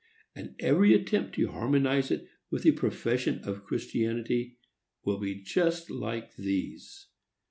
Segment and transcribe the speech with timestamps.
[0.33, 4.57] and every attempt to harmonize it with the profession of Christianity
[5.05, 7.05] will be just like these.